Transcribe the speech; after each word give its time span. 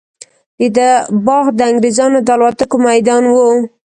د 0.59 0.63
ده 0.77 0.89
باغ 1.25 1.45
د 1.59 1.61
انګریزانو 1.71 2.17
د 2.23 2.29
الوتکو 2.35 2.75
میدان 2.87 3.23
وو. 3.27 3.49